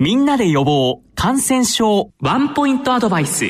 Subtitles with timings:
[0.00, 3.46] みんなで予防感染症ワンポイントアドバイス。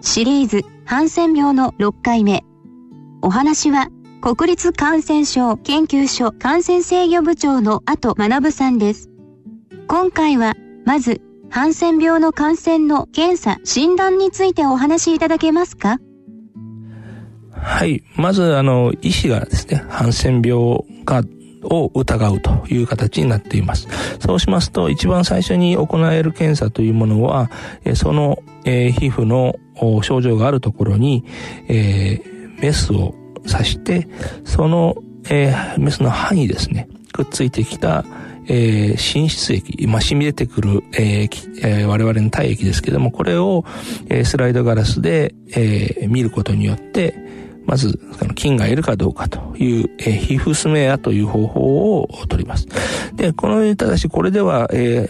[0.00, 2.42] シリーズハンセン病の6回目。
[3.20, 3.88] お話は
[4.22, 9.10] 国立感染症研究所感染制御部長の後学さんです。
[9.88, 10.54] 今回は
[10.86, 15.98] まずハンセン病の感染の検査診断についてお話しいただけますか？
[17.52, 18.02] はい。
[18.16, 21.22] まず、あの、医師がですね、ハンセン病か
[21.64, 23.88] を疑うという形になっています。
[24.20, 27.50] そうしますと、一番最初に行える検査というものは、
[27.94, 29.56] その、皮膚の
[30.02, 31.24] 症状があるところに、
[31.68, 33.14] メスを
[33.50, 34.08] 刺して、
[34.44, 34.96] その、
[35.78, 38.04] メスの歯にですね、くっついてきた、
[38.46, 40.82] えー、浸出液、まあ、染み出てくる、
[41.88, 43.64] 我々の体液ですけども、これを、
[44.24, 45.34] スライドガラスで、
[46.08, 47.14] 見ることによって、
[47.66, 47.98] まず、
[48.34, 52.66] 菌がいるかどうかという、えー、皮膚スメアという方法を取ります。
[53.14, 55.08] で、この、ただしこれでは、え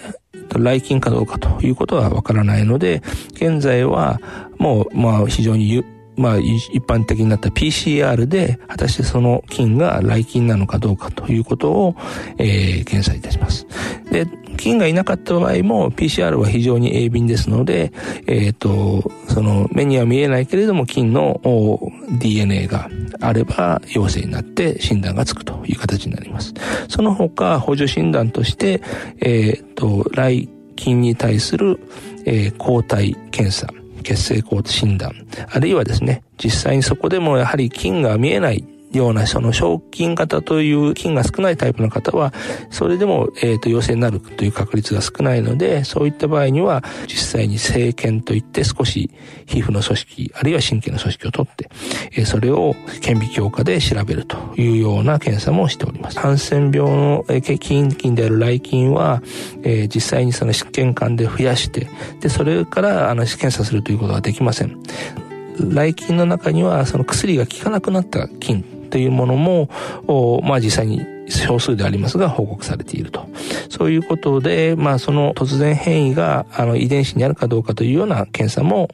[0.48, 4.20] ー、来菌かどうかということはわからないので、現在は
[4.58, 5.84] もう、まあ、非常に
[6.16, 11.96] まあ、一般的になった PCR で、果たしてその菌が来菌なのかどうかということを、
[12.38, 13.66] えー、検査いたします。
[14.10, 17.92] で、菌がいなかった場合も PCR は非常に鋭敏ですので、
[18.26, 21.40] えっ、ー、と、その目には見えないけれども菌の
[22.18, 22.88] DNA が
[23.20, 26.54] あれば陽性になって診断がつくという形になります。
[26.88, 28.82] その他補助診断として、
[29.20, 31.80] えっ、ー、と、来菌に対する、
[32.24, 33.66] えー、抗体検査。
[34.04, 35.12] 血清抗体診断、
[35.50, 38.62] あるいはですね、実際にそこでもやはり菌が見えない
[38.98, 42.32] ような、その小菌型という菌が少ないタイプの方は、
[42.70, 49.10] それでも、えっ、ー、と、陽性になるという確率が少ないので、そういった場合には、実際に生検といって少し
[49.46, 51.70] 皮膚の組織、あるいは神経の組織を取って、
[52.12, 56.18] えー、それを顕微鏡下で調べるというような検査もしております。
[56.18, 59.22] ハンセン病の、えー、菌菌である来菌は、
[59.62, 61.88] えー、実際にその湿験管で増やして、
[62.20, 64.78] で、それからあの検査するということはできません。
[65.58, 69.68] 来菌の中にはその薬が効かなくなった菌というものも、
[70.44, 73.26] まあ実際に少数でありますが報告されていると。
[73.68, 78.88] そういうことで、まあその突然変異があの遺伝子にあるかどうかというような検査も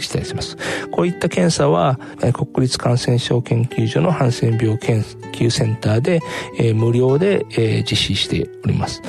[0.00, 0.56] したりします。
[0.90, 2.00] こういった検査は
[2.32, 6.18] 国立感染症研究所のハンセン病研究センターで、
[6.58, 9.00] えー、無料で、えー、実施しております。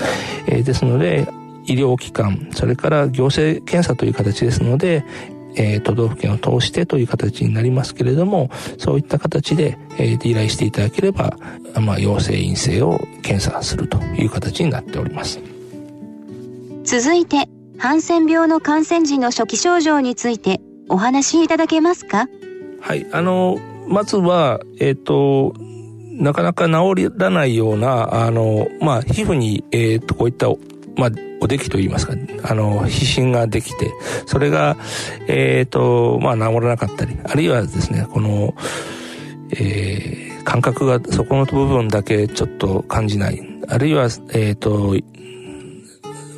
[0.46, 1.28] えー、ですので、
[1.66, 5.04] 医療機関、それから行政検査という形ですので、
[5.58, 11.38] えー、都道府県を通してという形になりますけれども、そういった形で、えー、依頼していただければ、
[11.82, 15.40] まあ、陽性陰性を検査するという形になっております。
[16.84, 22.28] 続いて、ハンセン病の感染時の初期症状についてお話しいただけますか？
[22.80, 25.54] はい、あの、まずは、えっ、ー、と、
[26.12, 30.48] なかなか治らないような、あの、まあ、皮膚に、えっ、ー、と、こういった、
[30.98, 31.10] まあ、
[31.40, 32.14] おできといいますか、
[32.44, 33.92] あの、皮疹ができて、
[34.26, 34.78] それが、
[35.28, 38.56] えっ、ー、と、まあ、治らなかったり、あるいはですね、この、
[39.52, 44.96] えー、感覚がそこの部分だけちょっと感じない、あるいは、えっ、ー、と、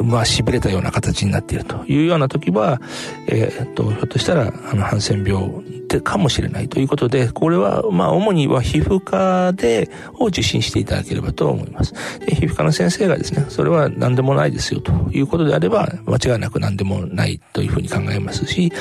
[0.03, 2.81] まあ、痺れたような形になっているというような時は、
[3.27, 5.43] えっ、と、ひょっとしたら、あの、ハンセン病
[5.89, 11.93] ってかもしれないということで、これは、まあ、主には皮膚科で、を受診していただければと思います。
[12.19, 18.71] で皮膚科の先生がですね、それは何でもないですよということであれば、間違いなく何でもないというふうに考えますし、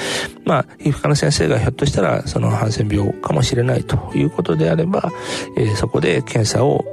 [0.45, 5.11] まあ、皮膚科の先生がひょっとしたら、そのハンセン病かもしれないということであれば、
[5.57, 6.85] えー、そこで検査を、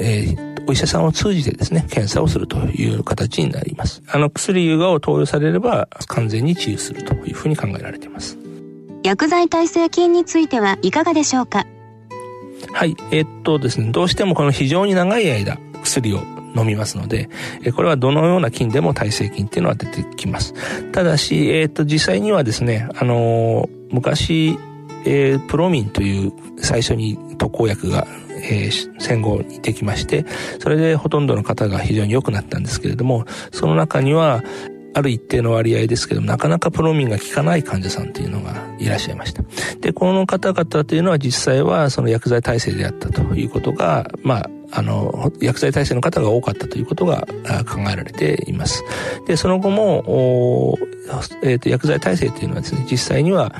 [0.00, 4.00] えーお医者さんを通じてですね、検査をするという形になります。
[4.06, 8.38] あの、薬油がを投与されれば完全に治癒するというふうに考えられています。
[9.02, 11.66] 薬剤耐性菌についてはいかがでしょうか？
[12.72, 16.22] はい、えー、っとですね、どうしてもこの非常に長い間薬を
[16.54, 17.28] 飲みますので、
[17.74, 20.54] これはどのような菌でも耐性菌っていうのは出てきます。
[20.92, 24.56] ただし、えー、と、実際にはですね、あのー、昔、
[25.04, 28.06] えー、プロミンという最初に特効薬が
[28.44, 30.26] えー、戦後にできまして、
[30.58, 34.42] それでほとんどの方が非常に良くなったんですけれども、その中には、
[34.94, 39.42] ある一定の割合ですけども、なかなかプロミンが効かない患者さんというのがいらっしゃいました。
[39.80, 47.26] で、この方々というのは実際はその薬剤耐性であったということが、まあ、あの、薬剤耐性の方が多かったということが
[47.66, 48.84] 考えられています。
[49.26, 50.78] で、その後も、
[51.42, 53.54] えっ、ー、と、薬剤耐性というのはですね、実際には、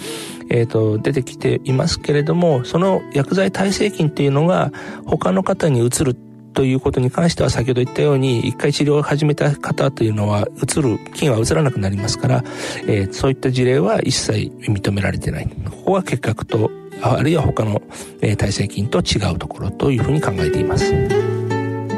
[0.49, 4.73] えっ、ー、と、出てきていますけれども、その薬剤耐性菌っていうのが
[5.05, 6.17] 他の方に移る
[6.53, 12.45] ということに関しては先ほど言ったように一回治療を始めた方というのは移る菌は移らなくなりますから、
[12.87, 15.49] えー、そういった事例は一切認められてない。
[15.49, 16.71] ここは結核と
[17.03, 17.83] あるいは他の、
[18.21, 20.93] えー、耐性菌と違うところというふうに考えています。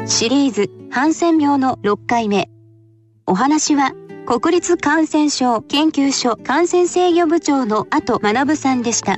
[0.07, 2.49] シリーズハンセン病の6回目。
[3.27, 3.91] お話は、
[4.25, 9.17] 国立感染症研究所感染制御部長の後学さんでした。